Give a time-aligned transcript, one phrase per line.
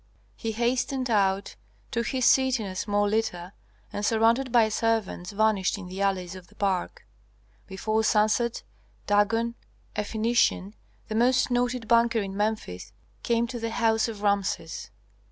[0.35, 1.55] He hastened out,
[1.91, 3.53] took his seat in a small litter,
[3.93, 7.05] and surrounded by servants vanished in the alleys of the park.
[7.67, 8.63] Before sunset
[9.05, 9.53] Dagon,
[9.95, 10.73] a Phœnician,
[11.07, 14.89] the most noted banker in Memphis, came to the house of Rameses.